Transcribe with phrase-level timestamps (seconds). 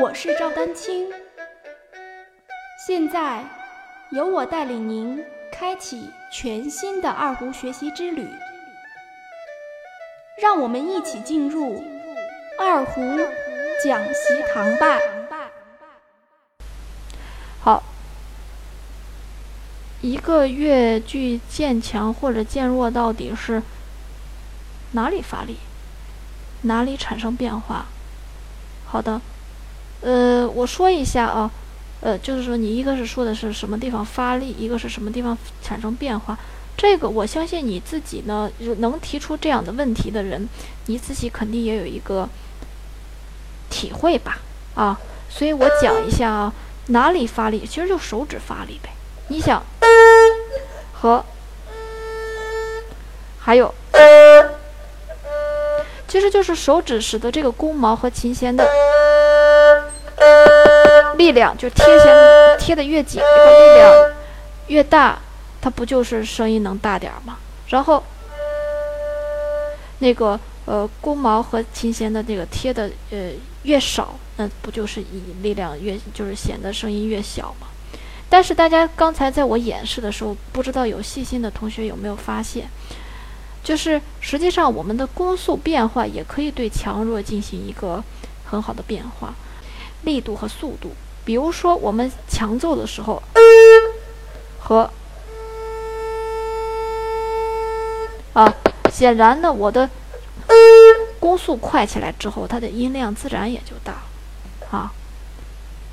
[0.00, 1.08] 我是赵丹青，
[2.86, 3.44] 现在
[4.10, 8.28] 由我带领您开启全新的二胡学习之旅，
[10.42, 11.84] 让我们一起进入
[12.58, 13.00] 二胡
[13.84, 14.98] 讲习堂吧。
[17.60, 17.82] 好，
[20.00, 23.62] 一个乐句渐强或者渐弱，到底是
[24.92, 25.58] 哪里发力，
[26.62, 27.86] 哪里产生变化？
[28.86, 29.20] 好的。
[30.04, 31.50] 呃，我说一下啊，
[32.02, 36.38] 呃，就是说你一个是说的是什么地方发力，一个是什么地方产生变化，
[36.76, 40.46] 这个我相信你自己呢，能提出这样的问题的人，
[40.86, 42.28] 你自己肯定也有一个
[43.70, 44.40] 体会吧，
[44.74, 46.52] 啊，所以我讲一下啊，
[46.88, 48.90] 哪里发力，其实就手指发力呗。
[49.28, 49.64] 你想
[50.92, 51.24] 和
[53.38, 53.74] 还有，
[56.06, 58.68] 其实就是手指使得这个弓毛和琴弦的。
[61.24, 64.12] 力量就贴弦贴的越紧，这个力量
[64.66, 65.18] 越大，
[65.58, 67.38] 它不就是声音能大点儿吗？
[67.68, 68.02] 然后
[70.00, 73.30] 那个呃弓毛和琴弦的那个贴的呃
[73.62, 77.68] 越少，那不就是以力量越就是显得声音越小吗？
[78.28, 82.68] 但是大家刚才在我演示的时候，不知道有细心的同学有没有发现，
[83.62, 88.04] 就是实际上我们的弓速变化也可以对强弱进行一个
[88.44, 89.32] 很好的变化。
[90.02, 90.90] 力度和速度，
[91.24, 93.22] 比如说我们强奏的时候，
[94.60, 94.90] 和
[98.34, 98.52] 啊，
[98.92, 99.88] 显然呢，我的
[101.18, 104.92] 弓速快起来之后，它的音量自然也就大了啊。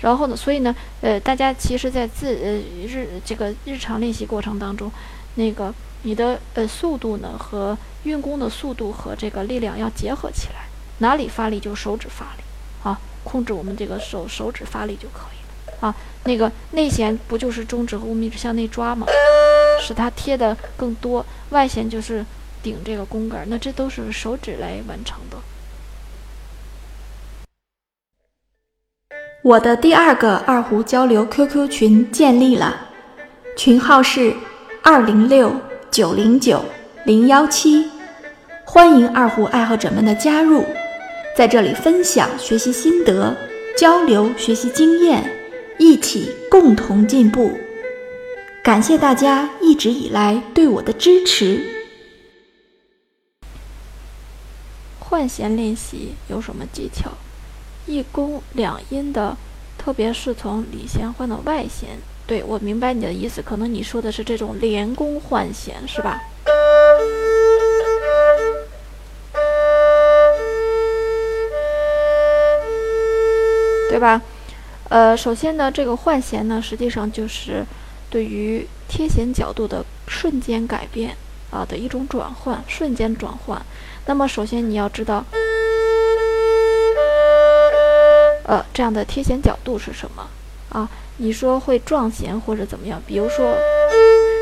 [0.00, 2.50] 然后呢，所以呢，呃，大家其实在自呃
[2.86, 4.90] 日这个日常练习过程当中，
[5.34, 5.72] 那个
[6.02, 10.66] 你的呃速度呢和运弓的速度和这个力量要结合起来，
[10.98, 12.42] 哪里发力就手指发力
[12.82, 12.98] 啊。
[13.24, 15.94] 控制我们这个手手指发力就可以了啊。
[16.24, 19.06] 那个内弦不就是中指和无名指向内抓吗？
[19.80, 21.24] 使它贴的更多。
[21.50, 22.24] 外弦就是
[22.62, 25.38] 顶这个弓杆，那这都是手指来完成的。
[29.42, 32.88] 我的第二个二胡交流 QQ 群建立了，
[33.56, 34.36] 群号是
[34.82, 35.58] 二零六
[35.90, 36.62] 九零九
[37.06, 37.90] 零幺七，
[38.66, 40.66] 欢迎二胡爱好者们的加入。
[41.40, 43.34] 在这里分享学习心得，
[43.74, 45.24] 交流学习经验，
[45.78, 47.58] 一起共同进步。
[48.62, 51.64] 感谢大家一直以来对我的支持。
[54.98, 57.12] 换弦练习有什么技巧？
[57.86, 59.34] 一弓两音的，
[59.78, 61.98] 特别是从里弦换到外弦。
[62.26, 66.20] 对我明白你的意思，可能你说的是这种连弓换弦，是吧？
[73.90, 74.22] 对吧？
[74.88, 77.64] 呃，首先呢，这个换弦呢，实际上就是
[78.08, 81.16] 对于贴弦角度的瞬间改变
[81.50, 83.60] 啊的一种转换，瞬间转换。
[84.06, 85.24] 那么，首先你要知道，
[88.46, 90.26] 呃，这样的贴弦角度是什么
[90.70, 90.88] 啊？
[91.18, 93.02] 你说会撞弦或者怎么样？
[93.06, 93.54] 比如说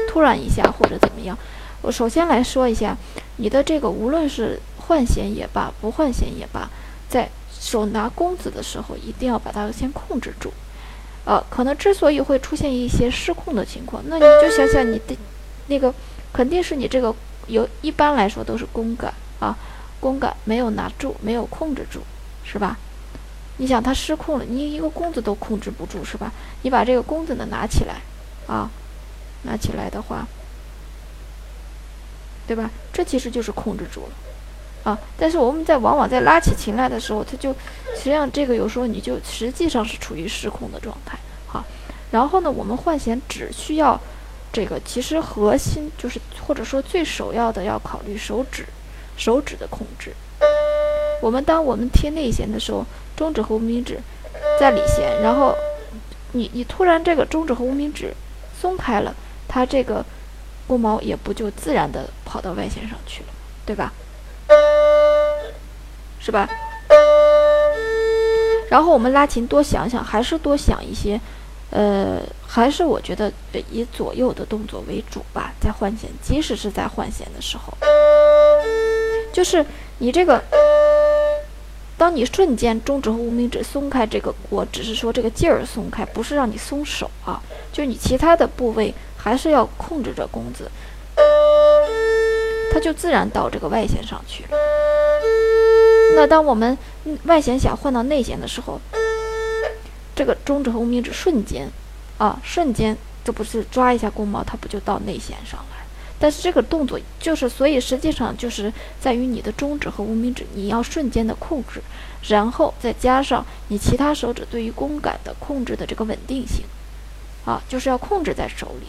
[0.08, 1.36] 突然一下或者怎么样？
[1.82, 2.96] 我首先来说一下，
[3.36, 6.68] 你的这个无论是换弦也罢，不换弦也罢，
[7.08, 7.28] 在
[7.60, 10.52] 手拿弓子的时候，一定要把它先控制住。
[11.24, 15.16] 呃，可能之所以会出现一些失控的情况，那你就想想你的
[15.66, 15.92] 那个，
[16.32, 17.14] 肯定是你这个
[17.48, 19.54] 有一般来说都是弓杆啊，
[20.00, 22.00] 弓杆没有拿住，没有控制住，
[22.44, 22.78] 是吧？
[23.58, 26.32] 你想它失控了，你一个弓子都控制不住，是吧？
[26.62, 27.96] 你把这个弓子呢拿起来
[28.46, 28.70] 啊，
[29.42, 30.26] 拿起来的话，
[32.46, 32.70] 对吧？
[32.90, 34.12] 这其实就是控制住了。
[34.88, 34.98] 啊！
[35.18, 37.52] 但是我们在往往在拉起琴来的时候，它就
[37.94, 41.18] 实际上这个有时候你就实际上是处于失控的状态。
[41.46, 41.62] 好，
[42.10, 44.00] 然后呢，我们换弦只需要
[44.50, 48.64] 这个，其实核心就是或者说最首要的要考虑手指
[49.18, 50.14] 手指的控制。
[51.20, 54.00] 我们当我们贴内弦的时候，中指和无名指
[54.58, 55.54] 在里弦，然后
[56.32, 58.14] 你你突然这个中指和无名指
[58.58, 59.14] 松开了，
[59.46, 60.02] 它这个
[60.66, 63.28] 弓毛也不就自然的跑到外弦上去了，
[63.66, 63.92] 对吧？
[66.28, 66.46] 是吧？
[68.68, 71.18] 然后我们拉琴多想想，还是多想一些，
[71.70, 73.32] 呃，还是我觉得
[73.70, 77.72] 以左右的动作为主吧，在换弦，即使是在换弦的时候，
[79.32, 79.64] 就是
[79.96, 80.38] 你这个，
[81.96, 87.40] 当你瞬间中指和无名指松开，这个我只是说这个劲儿松开，不是让你松手啊，
[87.72, 90.70] 就是你其他的部位还是要控制着弓子，
[92.70, 94.58] 它就自然到这个外弦上去了。
[96.14, 96.76] 那当我们
[97.24, 98.80] 外弦想换到内弦的时候，
[100.16, 101.68] 这个中指和无名指瞬间，
[102.18, 105.76] 啊，瞬间，这不是抓一下弓毛，它不就到内弦上来？
[106.18, 111.80] 但是这个动作就是，所以实际上就是在于你的中指和无名指，你要瞬间的控制，
[112.28, 116.64] 然后再加上你其他手指对于弓感的控制的这个稳定性，
[117.44, 118.86] 啊，就是要控制在手里，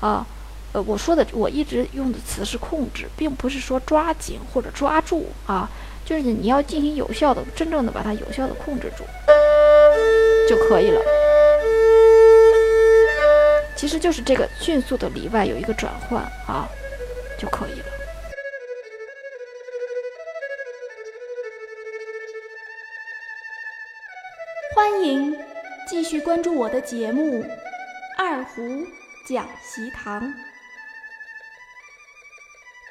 [0.00, 0.24] 啊，
[0.72, 5.68] 呃，我说的我一直用的词是控制，并不是说抓紧或者抓住啊，
[6.04, 9.04] 就是你要进行有效的、真正的把它有效的控制住
[10.48, 11.00] 就可以了。
[13.76, 16.68] 其实就是这个迅速的里外有一个转换啊，
[17.38, 17.86] 就可以了。
[24.74, 25.36] 欢迎
[25.88, 27.42] 继续关注我的节目
[28.18, 28.62] 《二胡
[29.26, 30.22] 讲习堂》。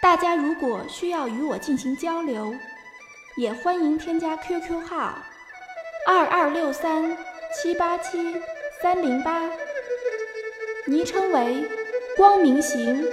[0.01, 2.55] 大家如果需要与我进行交流，
[3.35, 5.17] 也欢迎添加 QQ 号
[6.05, 7.17] 二二六三
[7.53, 8.35] 七八七
[8.81, 9.49] 三零八。
[10.85, 11.63] 昵称为
[12.17, 13.07] “光明行”，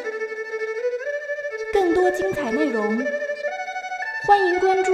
[1.72, 3.04] 更多精彩内容，
[4.26, 4.92] 欢迎关注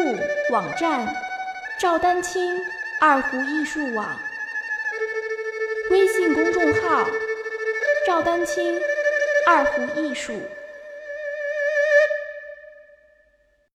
[0.51, 1.07] 网站
[1.79, 2.61] “赵丹青
[3.01, 4.19] 二胡艺术网”，
[5.91, 7.07] 微信公众号
[8.07, 8.81] “赵丹青
[9.47, 10.33] 二胡艺术”。